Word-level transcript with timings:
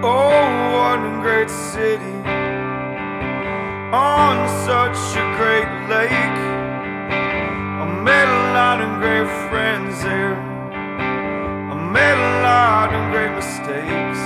Oh, 0.00 0.94
and 0.94 1.20
great 1.22 1.50
city 1.50 2.14
on 3.90 4.46
such 4.62 5.16
a 5.18 5.24
great 5.36 5.66
lake. 5.90 6.38
I 7.82 7.84
made 8.04 8.28
a 8.28 8.42
lot 8.54 8.80
of 8.80 9.00
great 9.00 9.26
friends 9.50 10.00
there. 10.04 10.36
I 10.36 11.74
made 11.74 12.14
a 12.14 12.42
lot 12.46 12.94
of 12.94 13.10
great 13.10 13.34
mistakes. 13.34 14.20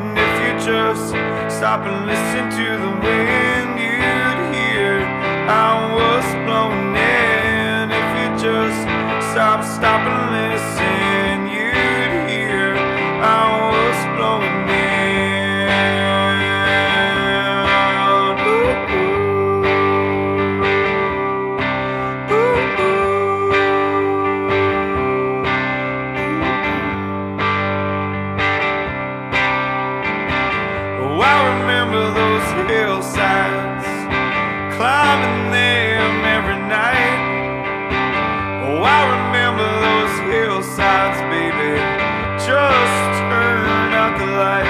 And 0.00 0.16
if 0.16 0.32
you 0.40 0.52
just 0.64 1.08
stop 1.52 1.84
and 1.84 2.06
listen 2.06 2.48
to 2.56 2.66
the 2.84 2.92
wind, 3.04 3.70
you'd 3.84 4.40
hear 4.56 5.04
I 5.44 5.92
was 5.92 6.24
blowing 6.48 6.96
in. 6.96 7.92
If 8.00 8.08
you 8.16 8.28
just 8.48 8.80
stop, 9.30 9.60
stop 9.62 10.00
and 10.08 10.24
listen, 10.32 11.31
I 31.22 31.38
remember 31.54 32.02
those 32.10 32.46
hillsides, 32.68 33.86
climbing 34.74 35.52
them 35.54 36.24
every 36.26 36.58
night. 36.66 37.22
Oh, 38.66 38.82
I 38.82 39.00
remember 39.16 39.62
those 39.86 40.14
hillsides, 40.26 41.20
baby. 41.30 41.78
Just 42.42 43.06
turn 43.30 43.94
out 43.94 44.18
the 44.18 44.26
light. 44.34 44.66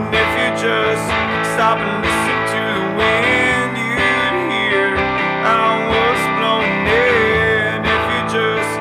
And 0.00 0.14
if 0.16 0.30
you 0.40 0.48
just 0.56 1.04
stop 1.52 1.76
and 1.76 2.00
listen 2.00 2.38
to 2.56 2.62
the 2.80 2.88
wind, 2.96 3.72
you'd 3.76 4.36
hear 4.48 4.96
I 5.44 5.76
was 5.92 6.20
blowing 6.40 6.88
in. 6.88 7.84
If 7.84 8.02
you 8.12 8.22
just 8.32 8.72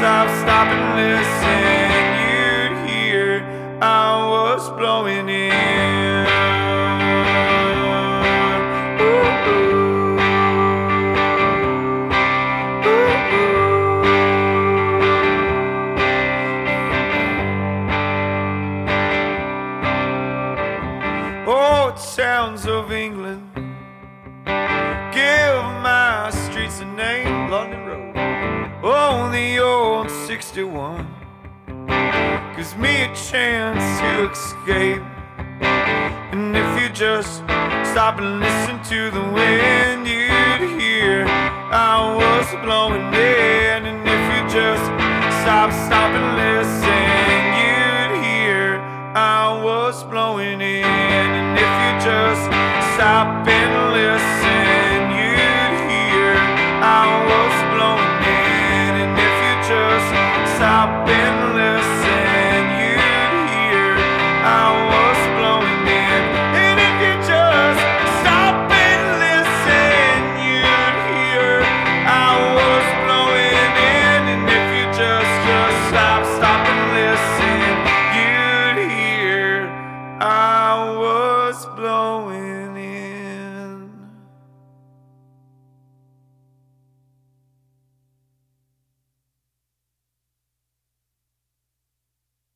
stop, 0.00 0.26
stop 0.40 0.68
and 0.72 0.86
listen, 0.96 2.00
you'd 2.24 2.74
hear 2.88 3.44
I 3.82 4.16
was 4.32 4.64
blowing 4.80 5.28
in. 5.28 5.41
Oh, 21.84 21.90
towns 22.14 22.64
of 22.64 22.92
England, 22.92 23.42
give 25.12 25.64
my 25.82 26.30
streets 26.30 26.78
a 26.78 26.84
name, 26.84 27.50
London 27.50 27.84
Road. 27.84 28.14
Oh, 28.84 29.28
the 29.32 29.58
old 29.58 30.08
61 30.08 31.04
gives 32.54 32.76
me 32.76 33.02
a 33.02 33.12
chance 33.16 33.82
to 34.00 34.30
escape. 34.30 35.02
And 36.30 36.56
if 36.56 36.80
you 36.80 36.88
just 36.90 37.38
stop 37.90 38.20
and 38.20 38.38
listen 38.38 38.80
to 38.84 39.10
the 39.10 39.24
wind, 39.32 40.06
you'd 40.06 40.80
hear 40.80 41.24
I 41.26 42.14
was 42.14 42.46
blowing 42.64 43.12
in. 43.12 43.31
stop 53.22 53.46
and 53.46 55.06
You 55.14 55.30
hear 55.86 56.34
I 56.82 57.06
was 57.30 57.54
blowing 57.70 58.18
in. 58.26 58.92
And 59.02 59.14
if 59.26 59.34
you 59.44 59.54
just 59.70 60.08
stop 60.56 60.90